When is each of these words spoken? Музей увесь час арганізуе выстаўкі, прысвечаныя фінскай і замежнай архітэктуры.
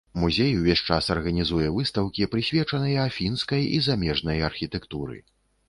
Музей 0.21 0.53
увесь 0.59 0.81
час 0.93 1.09
арганізуе 1.15 1.67
выстаўкі, 1.75 2.29
прысвечаныя 2.33 3.05
фінскай 3.19 3.63
і 3.77 3.85
замежнай 3.91 4.45
архітэктуры. 4.51 5.23